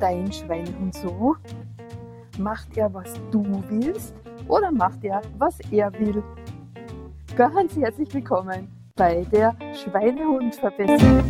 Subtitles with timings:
[0.00, 1.36] dein Schweinehund so?
[2.38, 4.14] Macht er, was du willst
[4.46, 6.22] oder macht er, was er will?
[7.34, 11.24] Ganz herzlich willkommen bei der Schweinehundverbesserung.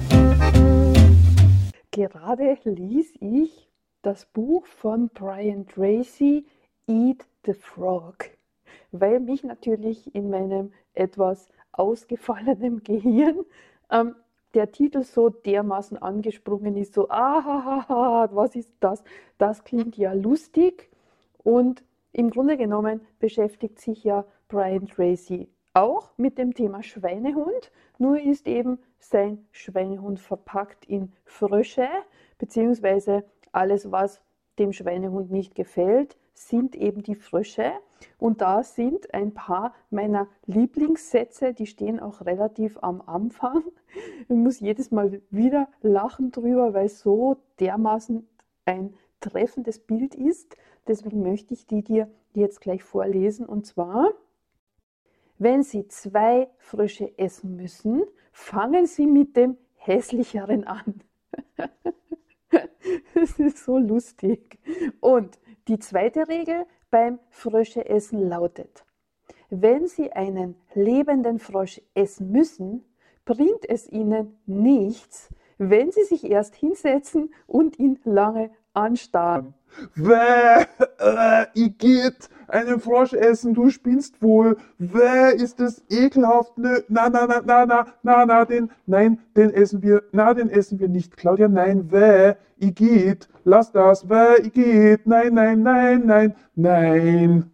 [1.92, 3.70] Gerade ließ ich
[4.02, 6.46] das Buch von Brian Tracy
[6.88, 8.30] Eat the Frog,
[8.90, 13.44] weil mich natürlich in meinem etwas ausgefallenen Gehirn
[13.90, 14.16] ähm,
[14.56, 19.04] der Titel so dermaßen angesprungen ist, so, ah, was ist das?
[19.38, 20.90] Das klingt ja lustig.
[21.44, 27.70] Und im Grunde genommen beschäftigt sich ja Brian Tracy auch mit dem Thema Schweinehund.
[27.98, 31.86] Nur ist eben sein Schweinehund verpackt in Frösche,
[32.38, 34.22] beziehungsweise alles, was
[34.58, 37.72] dem Schweinehund nicht gefällt, sind eben die Frösche.
[38.18, 43.64] Und da sind ein paar meiner Lieblingssätze, die stehen auch relativ am Anfang.
[44.28, 48.28] Ich muss jedes Mal wieder lachen drüber, weil so dermaßen
[48.66, 50.56] ein treffendes Bild ist.
[50.86, 53.46] Deswegen möchte ich die dir jetzt gleich vorlesen.
[53.46, 54.10] Und zwar,
[55.38, 61.02] wenn Sie zwei Frösche essen müssen, fangen Sie mit dem hässlicheren an.
[63.14, 64.58] Das ist so lustig.
[65.00, 68.84] Und die zweite Regel beim Fröscheessen lautet,
[69.50, 72.84] wenn Sie einen lebenden Frosch essen müssen,
[73.24, 75.28] bringt es Ihnen nichts,
[75.58, 79.54] wenn Sie sich erst hinsetzen und ihn lange anstarren.
[79.94, 80.66] Wäh,
[80.98, 84.56] äh, ich geht einen Frosch essen, du spinnst wohl.
[84.78, 86.56] Wäh, ist das ekelhaft.
[86.58, 90.50] Nö, na, na, na, na, na, na, na, den, nein, den essen wir, na, den
[90.50, 91.16] essen wir nicht.
[91.16, 91.88] Claudia, nein,
[92.58, 94.04] ich geht, lass das,
[94.42, 97.50] ich geht, nein, nein, nein, nein, nein.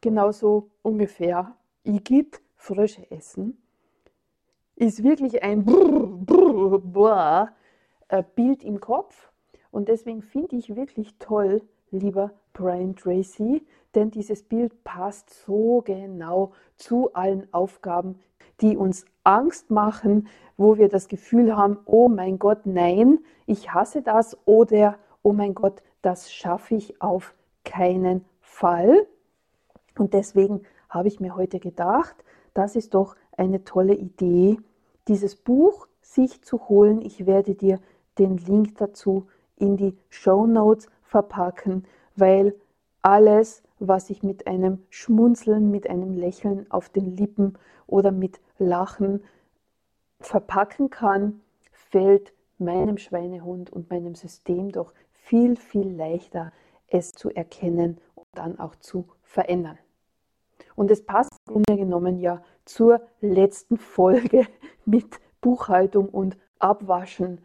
[0.00, 1.54] Genau so ungefähr.
[1.84, 3.56] Geht Frösche essen
[4.80, 7.52] ist wirklich ein Brrr, Brrr, Brrr,
[8.08, 9.30] äh, Bild im Kopf
[9.70, 11.60] und deswegen finde ich wirklich toll,
[11.90, 18.18] lieber Brian Tracy, denn dieses Bild passt so genau zu allen Aufgaben,
[18.60, 24.02] die uns Angst machen, wo wir das Gefühl haben, oh mein Gott, nein, ich hasse
[24.02, 27.34] das oder oh mein Gott, das schaffe ich auf
[27.64, 29.06] keinen Fall.
[29.98, 32.16] Und deswegen habe ich mir heute gedacht,
[32.54, 34.58] das ist doch eine tolle Idee,
[35.08, 37.00] dieses Buch sich zu holen.
[37.00, 37.78] Ich werde dir
[38.18, 39.26] den Link dazu
[39.56, 41.84] in die Show Notes verpacken,
[42.14, 42.54] weil
[43.02, 49.24] alles, was ich mit einem Schmunzeln, mit einem Lächeln auf den Lippen oder mit Lachen
[50.20, 51.40] verpacken kann,
[51.72, 56.52] fällt meinem Schweinehund und meinem System doch viel, viel leichter,
[56.86, 59.78] es zu erkennen und dann auch zu verändern.
[60.76, 64.46] Und es passt im Grunde genommen ja zur letzten Folge
[64.84, 67.40] mit Buchhaltung und Abwaschen,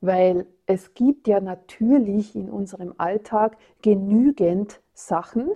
[0.00, 5.50] weil es gibt ja natürlich in unserem Alltag genügend Sachen,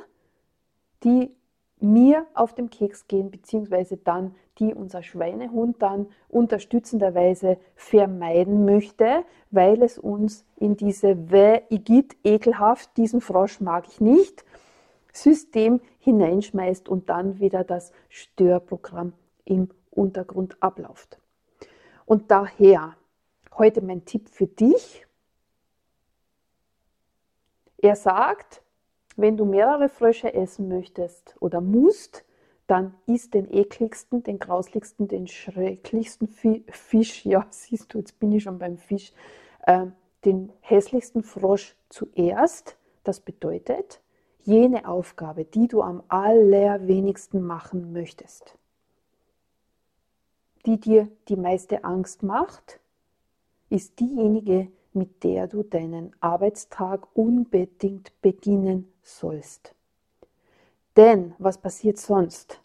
[1.02, 1.30] die
[1.80, 9.82] mir auf dem Keks gehen, beziehungsweise dann, die unser Schweinehund dann unterstützenderweise vermeiden möchte, weil
[9.82, 14.44] es uns in diese Weh, Igitt, ekelhaft, diesen Frosch mag ich nicht,
[15.12, 19.12] System hineinschmeißt und dann wieder das Störprogramm
[19.44, 21.18] im Untergrund abläuft.
[22.06, 22.96] Und daher
[23.58, 25.06] heute mein Tipp für dich.
[27.78, 28.62] Er sagt,
[29.16, 32.24] wenn du mehrere Frösche essen möchtest oder musst,
[32.66, 37.26] dann isst den ekligsten, den grauslichsten, den schrecklichsten Fisch.
[37.26, 39.12] Ja, siehst du, jetzt bin ich schon beim Fisch.
[39.66, 39.86] Äh,
[40.24, 42.78] den hässlichsten Frosch zuerst.
[43.02, 44.00] Das bedeutet,
[44.44, 48.56] jene Aufgabe, die du am allerwenigsten machen möchtest,
[50.64, 52.80] die dir die meiste Angst macht,
[53.70, 59.74] ist diejenige, mit der du deinen Arbeitstag unbedingt beginnen sollst.
[60.96, 62.60] Denn was passiert sonst?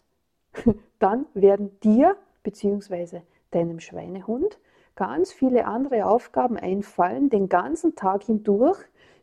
[0.98, 3.22] Dann werden dir bzw.
[3.50, 4.58] deinem Schweinehund
[4.94, 8.78] ganz viele andere Aufgaben einfallen, den ganzen Tag hindurch,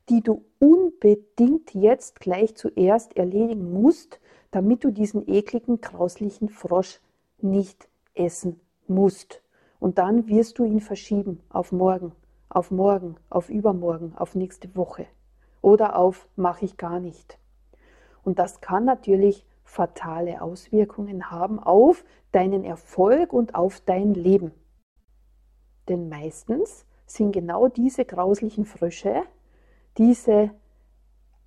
[0.09, 4.19] die du unbedingt jetzt gleich zuerst erledigen musst,
[4.51, 6.99] damit du diesen ekligen, grauslichen Frosch
[7.39, 9.41] nicht essen musst.
[9.79, 12.13] Und dann wirst du ihn verschieben auf morgen,
[12.49, 15.05] auf morgen, auf übermorgen, auf nächste Woche
[15.61, 17.37] oder auf mache ich gar nicht.
[18.23, 24.51] Und das kann natürlich fatale Auswirkungen haben auf deinen Erfolg und auf dein Leben.
[25.87, 29.23] Denn meistens sind genau diese grauslichen Frösche,
[29.97, 30.51] diese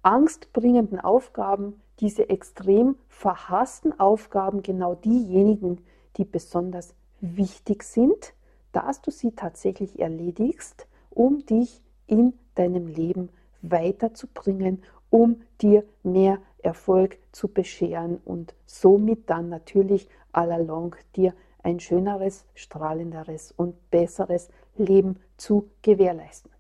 [0.03, 5.85] angstbringenden Aufgaben, diese extrem verhassten Aufgaben genau diejenigen,
[6.17, 8.35] die besonders wichtig sind,
[8.73, 13.31] dass du sie tatsächlich erledigst, um dich in deinem Leben
[13.63, 21.81] weiterzubringen, um dir mehr Erfolg zu bescheren und somit dann natürlich all along dir ein
[21.81, 26.51] schöneres, strahlenderes und besseres Leben zu gewährleisten.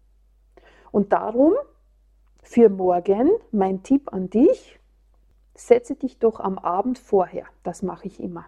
[0.90, 1.54] Und darum
[2.42, 4.78] für morgen mein Tipp an dich,
[5.54, 8.46] setze dich doch am Abend vorher, das mache ich immer,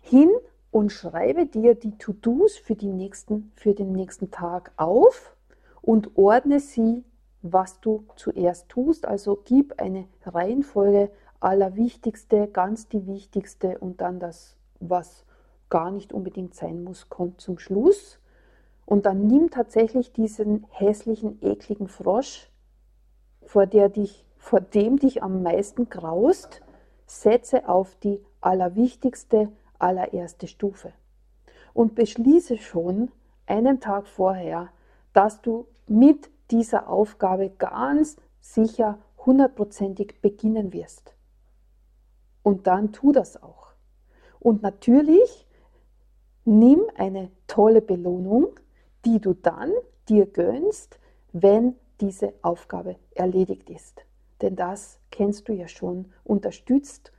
[0.00, 0.30] hin
[0.74, 2.74] und schreibe dir die To-Dos für,
[3.54, 5.36] für den nächsten Tag auf
[5.82, 7.04] und ordne sie,
[7.42, 9.06] was du zuerst tust.
[9.06, 15.24] Also gib eine Reihenfolge allerwichtigste, ganz die wichtigste und dann das, was
[15.70, 18.18] gar nicht unbedingt sein muss, kommt zum Schluss.
[18.84, 22.50] Und dann nimm tatsächlich diesen hässlichen, ekligen Frosch,
[23.46, 26.62] vor, der dich, vor dem dich am meisten graust,
[27.06, 30.92] setze auf die allerwichtigste, allererste Stufe.
[31.72, 33.10] Und beschließe schon
[33.46, 34.68] einen Tag vorher,
[35.12, 41.14] dass du mit dieser Aufgabe ganz sicher hundertprozentig beginnen wirst.
[42.42, 43.72] Und dann tu das auch.
[44.38, 45.46] Und natürlich
[46.44, 48.60] nimm eine tolle Belohnung,
[49.04, 49.72] die du dann
[50.08, 50.98] dir gönnst,
[51.32, 54.04] wenn diese Aufgabe erledigt ist.
[54.42, 57.12] Denn das kennst du ja schon, unterstützt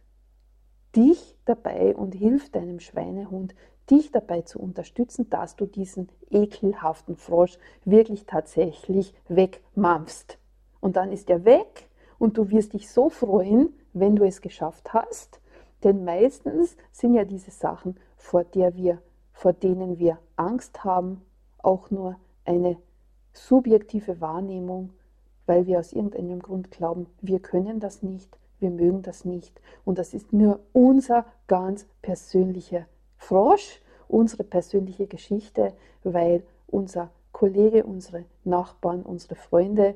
[0.96, 3.56] dich dabei und hilft deinem Schweinehund,
[3.90, 10.38] dich dabei zu unterstützen, dass du diesen ekelhaften Frosch wirklich tatsächlich wegmampfst.
[10.80, 14.94] Und dann ist er weg und du wirst dich so freuen, wenn du es geschafft
[14.94, 15.40] hast.
[15.84, 19.02] Denn meistens sind ja diese Sachen, vor, der wir,
[19.34, 21.22] vor denen wir Angst haben,
[21.60, 22.78] auch nur eine
[23.34, 24.94] subjektive Wahrnehmung,
[25.46, 29.60] weil wir aus irgendeinem Grund glauben, wir können das nicht, wir mögen das nicht.
[29.84, 32.86] Und das ist nur unser ganz persönlicher
[33.18, 35.74] Frosch, unsere persönliche Geschichte,
[36.04, 39.96] weil unser Kollege, unsere Nachbarn, unsere Freunde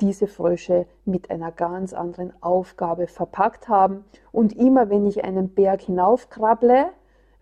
[0.00, 4.04] diese Frösche mit einer ganz anderen Aufgabe verpackt haben.
[4.32, 6.90] Und immer wenn ich einen Berg hinaufkrabble,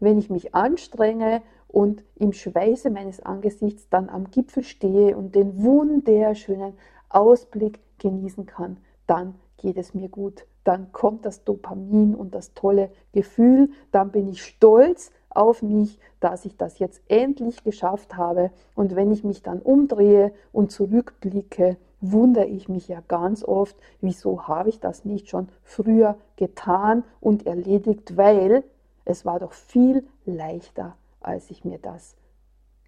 [0.01, 5.62] wenn ich mich anstrenge und im Schweiße meines Angesichts dann am Gipfel stehe und den
[5.62, 6.75] wunderschönen
[7.09, 10.46] Ausblick genießen kann, dann geht es mir gut.
[10.64, 13.70] Dann kommt das Dopamin und das tolle Gefühl.
[13.93, 18.50] Dann bin ich stolz auf mich, dass ich das jetzt endlich geschafft habe.
[18.75, 24.49] Und wenn ich mich dann umdrehe und zurückblicke, wundere ich mich ja ganz oft, wieso
[24.49, 28.64] habe ich das nicht schon früher getan und erledigt, weil
[29.05, 32.16] es war doch viel leichter als ich mir das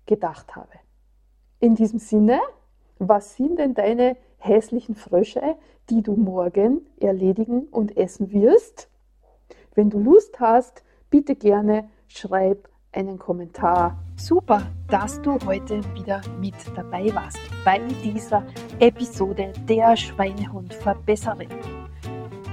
[0.06, 0.72] gedacht habe.
[1.58, 2.40] In diesem Sinne,
[2.98, 5.56] was sind denn deine hässlichen Frösche,
[5.88, 8.88] die du morgen erledigen und essen wirst?
[9.74, 13.96] Wenn du Lust hast, bitte gerne schreib einen Kommentar.
[14.16, 18.44] Super, dass du heute wieder mit dabei warst bei dieser
[18.80, 21.48] Episode der Schweinehund Verbesserin.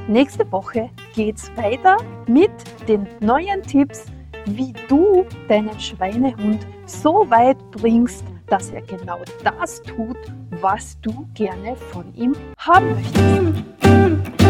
[0.08, 1.98] Nächste Woche geht's weiter
[2.28, 2.52] mit
[2.88, 4.06] den neuen Tipps
[4.48, 10.18] wie du deinen Schweinehund so weit bringst, dass er genau das tut,
[10.62, 14.47] was du gerne von ihm haben möchtest.